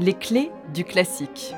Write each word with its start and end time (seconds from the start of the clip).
Les 0.00 0.14
clés 0.14 0.52
du 0.72 0.84
classique. 0.84 1.54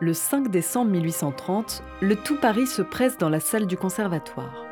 Le 0.00 0.14
5 0.14 0.48
décembre 0.48 0.92
1830, 0.92 1.82
le 2.02 2.14
tout 2.14 2.36
Paris 2.36 2.68
se 2.68 2.82
presse 2.82 3.18
dans 3.18 3.28
la 3.28 3.40
salle 3.40 3.66
du 3.66 3.76
conservatoire. 3.76 4.64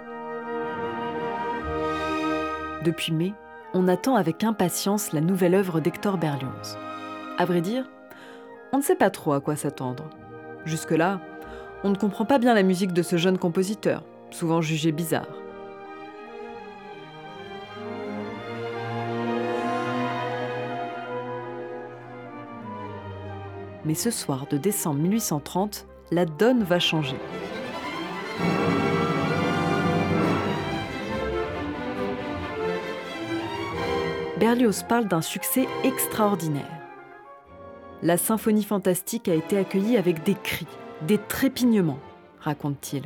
Depuis 2.84 3.12
mai, 3.12 3.34
on 3.74 3.88
attend 3.88 4.14
avec 4.14 4.44
impatience 4.44 5.12
la 5.12 5.20
nouvelle 5.20 5.56
œuvre 5.56 5.80
d'Hector 5.80 6.16
Berlioz. 6.16 6.78
À 7.38 7.44
vrai 7.44 7.60
dire, 7.60 7.90
on 8.72 8.78
ne 8.78 8.82
sait 8.84 8.94
pas 8.94 9.10
trop 9.10 9.32
à 9.32 9.40
quoi 9.40 9.56
s'attendre. 9.56 10.08
Jusque-là, 10.64 11.20
on 11.82 11.90
ne 11.90 11.96
comprend 11.96 12.24
pas 12.24 12.38
bien 12.38 12.54
la 12.54 12.62
musique 12.62 12.92
de 12.92 13.02
ce 13.02 13.16
jeune 13.16 13.36
compositeur, 13.36 14.04
souvent 14.30 14.60
jugé 14.60 14.92
bizarre. 14.92 15.26
Mais 23.86 23.94
ce 23.94 24.10
soir 24.10 24.48
de 24.50 24.58
décembre 24.58 24.98
1830, 25.00 25.86
la 26.10 26.26
donne 26.26 26.64
va 26.64 26.80
changer. 26.80 27.16
Berlioz 34.40 34.82
parle 34.88 35.06
d'un 35.06 35.22
succès 35.22 35.68
extraordinaire. 35.84 36.66
La 38.02 38.18
symphonie 38.18 38.64
fantastique 38.64 39.28
a 39.28 39.34
été 39.34 39.56
accueillie 39.56 39.96
avec 39.96 40.24
des 40.24 40.34
cris, 40.34 40.66
des 41.02 41.18
trépignements, 41.18 42.00
raconte-t-il. 42.40 43.04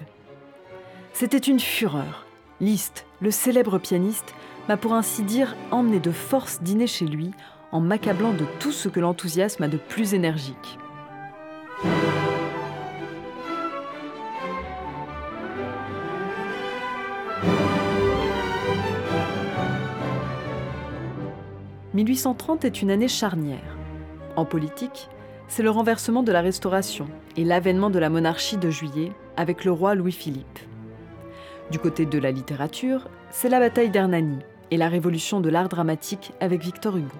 C'était 1.12 1.36
une 1.36 1.60
fureur. 1.60 2.26
Liszt, 2.60 3.04
le 3.20 3.30
célèbre 3.30 3.78
pianiste, 3.78 4.34
m'a 4.66 4.78
pour 4.78 4.94
ainsi 4.94 5.24
dire 5.24 5.56
emmené 5.70 6.00
de 6.00 6.10
force 6.10 6.62
dîner 6.62 6.86
chez 6.86 7.06
lui 7.06 7.32
en 7.72 7.80
m'accablant 7.80 8.32
de 8.32 8.44
tout 8.58 8.72
ce 8.72 8.88
que 8.88 9.00
l'enthousiasme 9.00 9.62
a 9.62 9.68
de 9.68 9.76
plus 9.76 10.14
énergique. 10.14 10.78
«1830 21.94 22.64
est 22.64 22.82
une 22.82 22.90
année 22.90 23.08
charnière. 23.08 23.76
En 24.36 24.44
politique, 24.44 25.08
c'est 25.48 25.64
le 25.64 25.70
renversement 25.70 26.22
de 26.22 26.30
la 26.30 26.40
Restauration 26.40 27.08
et 27.36 27.44
l'avènement 27.44 27.90
de 27.90 27.98
la 27.98 28.08
monarchie 28.10 28.56
de 28.56 28.70
juillet 28.70 29.12
avec 29.36 29.64
le 29.64 29.72
roi 29.72 29.96
Louis-Philippe. 29.96 30.60
Du 31.70 31.78
côté 31.80 32.06
de 32.06 32.18
la 32.18 32.30
littérature, 32.30 33.08
c'est 33.30 33.48
la 33.48 33.58
bataille 33.58 33.90
d'Hernani 33.90 34.38
et 34.70 34.76
la 34.76 34.88
révolution 34.88 35.40
de 35.40 35.48
l'art 35.48 35.68
dramatique 35.68 36.32
avec 36.40 36.62
Victor 36.62 36.96
Hugo. 36.96 37.16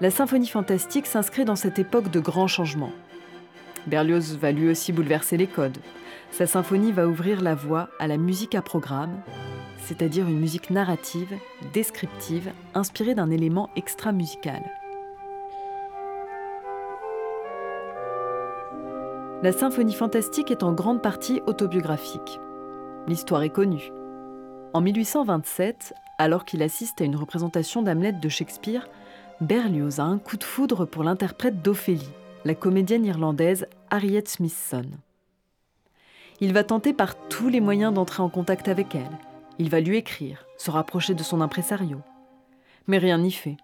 La 0.00 0.10
symphonie 0.10 0.48
fantastique 0.48 1.06
s'inscrit 1.06 1.44
dans 1.44 1.54
cette 1.54 1.78
époque 1.78 2.10
de 2.10 2.18
grands 2.18 2.48
changements. 2.48 2.90
Berlioz 3.86 4.36
va 4.36 4.50
lui 4.50 4.68
aussi 4.68 4.92
bouleverser 4.92 5.36
les 5.36 5.46
codes. 5.46 5.78
Sa 6.32 6.48
symphonie 6.48 6.90
va 6.90 7.06
ouvrir 7.06 7.40
la 7.40 7.54
voie 7.54 7.88
à 8.00 8.08
la 8.08 8.16
musique 8.16 8.56
à 8.56 8.62
programme, 8.62 9.20
c'est-à-dire 9.78 10.26
une 10.26 10.40
musique 10.40 10.70
narrative, 10.70 11.32
descriptive, 11.72 12.50
inspirée 12.74 13.14
d'un 13.14 13.30
élément 13.30 13.70
extra-musical. 13.76 14.62
La 19.44 19.52
symphonie 19.52 19.94
fantastique 19.94 20.50
est 20.50 20.64
en 20.64 20.72
grande 20.72 21.02
partie 21.02 21.40
autobiographique. 21.46 22.40
L'histoire 23.06 23.42
est 23.44 23.50
connue. 23.50 23.92
En 24.72 24.80
1827, 24.80 25.94
alors 26.18 26.44
qu'il 26.44 26.62
assiste 26.62 27.00
à 27.00 27.04
une 27.04 27.14
représentation 27.14 27.82
d'Hamlet 27.82 28.12
de 28.12 28.28
Shakespeare, 28.28 28.88
Berlioz 29.40 29.98
a 29.98 30.04
un 30.04 30.18
coup 30.18 30.36
de 30.36 30.44
foudre 30.44 30.84
pour 30.84 31.02
l'interprète 31.02 31.60
d'Ophélie, 31.60 32.12
la 32.44 32.54
comédienne 32.54 33.04
irlandaise 33.04 33.66
Harriet 33.90 34.24
Smithson. 34.26 34.86
Il 36.40 36.52
va 36.52 36.62
tenter 36.62 36.92
par 36.92 37.16
tous 37.28 37.48
les 37.48 37.60
moyens 37.60 37.92
d'entrer 37.92 38.22
en 38.22 38.28
contact 38.28 38.68
avec 38.68 38.94
elle. 38.94 39.18
Il 39.58 39.70
va 39.70 39.80
lui 39.80 39.96
écrire, 39.96 40.46
se 40.56 40.70
rapprocher 40.70 41.14
de 41.14 41.22
son 41.22 41.40
impresario. 41.40 42.00
Mais 42.86 42.98
rien 42.98 43.18
n'y 43.18 43.32
fait. 43.32 43.56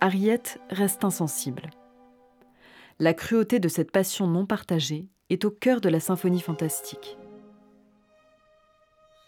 Harriet 0.00 0.42
reste 0.70 1.04
insensible. 1.04 1.70
La 3.00 3.12
cruauté 3.12 3.58
de 3.58 3.68
cette 3.68 3.90
passion 3.90 4.26
non 4.26 4.46
partagée 4.46 5.06
est 5.28 5.44
au 5.44 5.50
cœur 5.50 5.80
de 5.80 5.88
la 5.88 6.00
symphonie 6.00 6.40
fantastique. 6.40 7.18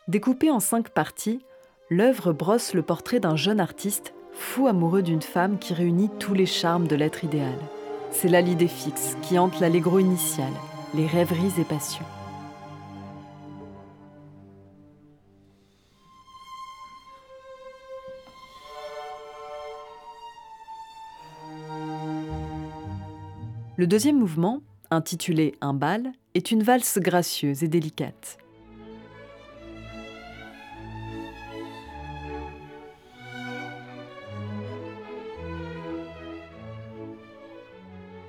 Découpée 0.06 0.50
en 0.50 0.60
cinq 0.60 0.90
parties, 0.90 1.40
l'œuvre 1.90 2.32
brosse 2.32 2.72
le 2.72 2.82
portrait 2.82 3.20
d'un 3.20 3.36
jeune 3.36 3.60
artiste 3.60 4.14
fou 4.38 4.68
amoureux 4.68 5.02
d'une 5.02 5.20
femme 5.20 5.58
qui 5.58 5.74
réunit 5.74 6.10
tous 6.18 6.32
les 6.32 6.46
charmes 6.46 6.86
de 6.86 6.94
l'être 6.94 7.24
idéal. 7.24 7.58
C'est 8.12 8.28
là 8.28 8.40
l'idée 8.40 8.68
fixe 8.68 9.16
qui 9.20 9.38
hante 9.38 9.60
l'allegro 9.60 9.98
initial, 9.98 10.52
les 10.94 11.06
rêveries 11.06 11.60
et 11.60 11.64
passions. 11.64 12.06
Le 23.76 23.86
deuxième 23.86 24.18
mouvement, 24.18 24.60
intitulé 24.90 25.54
Un 25.60 25.74
bal, 25.74 26.12
est 26.34 26.50
une 26.50 26.62
valse 26.62 26.98
gracieuse 26.98 27.62
et 27.62 27.68
délicate. 27.68 28.38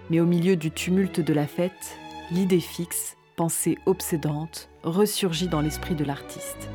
Mais 0.09 0.19
au 0.19 0.25
milieu 0.25 0.55
du 0.55 0.71
tumulte 0.71 1.19
de 1.19 1.33
la 1.33 1.45
fête, 1.45 1.97
l'idée 2.31 2.59
fixe, 2.59 3.15
pensée 3.35 3.77
obsédante, 3.85 4.69
ressurgit 4.83 5.47
dans 5.47 5.61
l'esprit 5.61 5.95
de 5.95 6.03
l'artiste. 6.03 6.69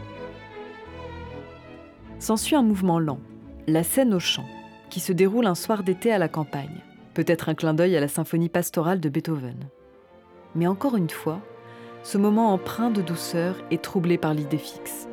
S'ensuit 2.19 2.57
un 2.57 2.63
mouvement 2.63 2.99
lent, 2.99 3.21
la 3.67 3.83
scène 3.83 4.15
au 4.15 4.21
chant, 4.21 4.47
qui 4.89 5.01
se 5.01 5.13
déroule 5.13 5.47
un 5.47 5.55
soir 5.55 5.83
d'été 5.83 6.13
à 6.13 6.19
la 6.19 6.29
campagne, 6.29 6.81
peut-être 7.13 7.49
un 7.49 7.55
clin 7.55 7.75
d'œil 7.75 7.97
à 7.97 8.01
la 8.01 8.09
symphonie 8.09 8.49
pastorale 8.49 9.01
de 9.01 9.09
Beethoven. 9.09 9.69
Mais 10.55 10.67
encore 10.67 10.97
une 10.97 11.11
fois, 11.11 11.41
ce 12.05 12.19
moment 12.19 12.53
empreint 12.53 12.91
de 12.91 13.03
douceur 13.03 13.57
est 13.71 13.83
troublé 13.83 14.19
par 14.19 14.35
l'idée 14.35 14.59
fixe. 14.59 15.09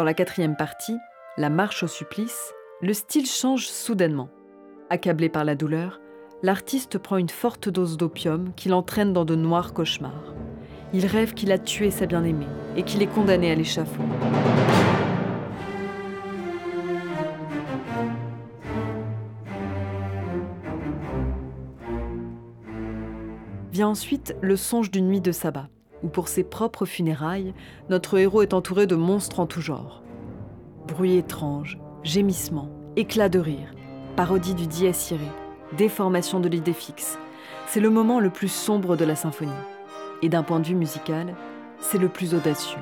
Dans 0.00 0.04
la 0.04 0.14
quatrième 0.14 0.56
partie, 0.56 0.96
la 1.36 1.50
marche 1.50 1.82
au 1.82 1.86
supplice, 1.86 2.54
le 2.80 2.94
style 2.94 3.26
change 3.26 3.66
soudainement. 3.66 4.30
Accablé 4.88 5.28
par 5.28 5.44
la 5.44 5.54
douleur, 5.54 6.00
l'artiste 6.42 6.96
prend 6.96 7.18
une 7.18 7.28
forte 7.28 7.68
dose 7.68 7.98
d'opium 7.98 8.54
qui 8.56 8.70
l'entraîne 8.70 9.12
dans 9.12 9.26
de 9.26 9.34
noirs 9.34 9.74
cauchemars. 9.74 10.32
Il 10.94 11.04
rêve 11.04 11.34
qu'il 11.34 11.52
a 11.52 11.58
tué 11.58 11.90
sa 11.90 12.06
bien-aimée 12.06 12.46
et 12.78 12.82
qu'il 12.82 13.02
est 13.02 13.08
condamné 13.08 13.52
à 13.52 13.54
l'échafaud. 13.54 14.02
Vient 23.70 23.88
ensuite 23.88 24.34
le 24.40 24.56
songe 24.56 24.90
d'une 24.90 25.08
nuit 25.08 25.20
de 25.20 25.30
sabbat 25.30 25.68
où 26.02 26.08
pour 26.08 26.28
ses 26.28 26.44
propres 26.44 26.86
funérailles, 26.86 27.54
notre 27.88 28.18
héros 28.18 28.42
est 28.42 28.54
entouré 28.54 28.86
de 28.86 28.96
monstres 28.96 29.40
en 29.40 29.46
tout 29.46 29.60
genre. 29.60 30.02
Bruit 30.86 31.16
étrange, 31.16 31.78
gémissements, 32.02 32.70
éclats 32.96 33.28
de 33.28 33.38
rire, 33.38 33.74
parodie 34.16 34.54
du 34.54 34.66
dies 34.66 34.86
irae, 34.86 35.76
déformation 35.76 36.40
de 36.40 36.48
l'idée 36.48 36.72
fixe. 36.72 37.18
C'est 37.66 37.80
le 37.80 37.90
moment 37.90 38.20
le 38.20 38.30
plus 38.30 38.50
sombre 38.50 38.96
de 38.96 39.04
la 39.04 39.16
symphonie. 39.16 39.52
Et 40.22 40.28
d'un 40.28 40.42
point 40.42 40.60
de 40.60 40.66
vue 40.66 40.74
musical, 40.74 41.34
c'est 41.78 41.98
le 41.98 42.08
plus 42.08 42.34
audacieux. 42.34 42.80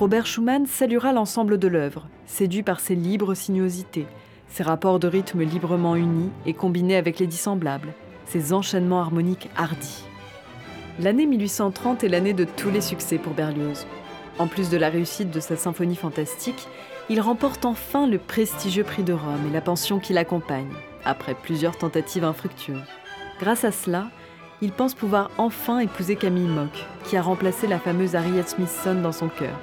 Robert 0.00 0.24
Schumann 0.24 0.64
saluera 0.64 1.12
l'ensemble 1.12 1.58
de 1.58 1.68
l'œuvre, 1.68 2.08
séduit 2.24 2.62
par 2.62 2.80
ses 2.80 2.94
libres 2.94 3.34
sinuosités, 3.34 4.06
ses 4.48 4.62
rapports 4.62 4.98
de 4.98 5.06
rythme 5.06 5.42
librement 5.42 5.94
unis 5.94 6.30
et 6.46 6.54
combinés 6.54 6.96
avec 6.96 7.18
les 7.18 7.26
dissemblables, 7.26 7.92
ses 8.24 8.54
enchaînements 8.54 9.02
harmoniques 9.02 9.50
hardis. 9.58 10.06
L'année 11.00 11.26
1830 11.26 12.02
est 12.02 12.08
l'année 12.08 12.32
de 12.32 12.44
tous 12.46 12.70
les 12.70 12.80
succès 12.80 13.18
pour 13.18 13.34
Berlioz. 13.34 13.86
En 14.38 14.46
plus 14.46 14.70
de 14.70 14.78
la 14.78 14.88
réussite 14.88 15.30
de 15.30 15.38
sa 15.38 15.56
symphonie 15.56 15.96
fantastique, 15.96 16.66
il 17.10 17.20
remporte 17.20 17.66
enfin 17.66 18.06
le 18.06 18.16
prestigieux 18.16 18.84
prix 18.84 19.02
de 19.02 19.12
Rome 19.12 19.48
et 19.50 19.52
la 19.52 19.60
pension 19.60 19.98
qui 19.98 20.14
l'accompagne, 20.14 20.72
après 21.04 21.34
plusieurs 21.34 21.76
tentatives 21.76 22.24
infructueuses. 22.24 22.88
Grâce 23.38 23.64
à 23.64 23.70
cela, 23.70 24.06
il 24.62 24.72
pense 24.72 24.94
pouvoir 24.94 25.30
enfin 25.36 25.78
épouser 25.78 26.16
Camille 26.16 26.48
Mock, 26.48 26.86
qui 27.04 27.18
a 27.18 27.22
remplacé 27.22 27.66
la 27.66 27.78
fameuse 27.78 28.16
Harriet 28.16 28.44
Smithson 28.46 29.02
dans 29.02 29.12
son 29.12 29.28
cœur. 29.28 29.58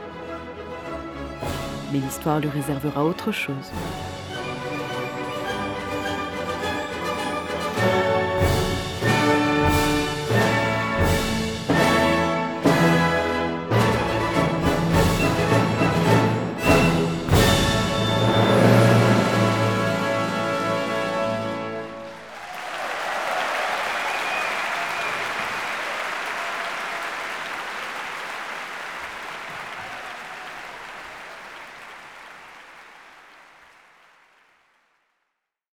Mais 1.91 1.99
l'histoire 1.99 2.39
lui 2.39 2.49
réservera 2.49 3.05
autre 3.05 3.31
chose. 3.31 3.71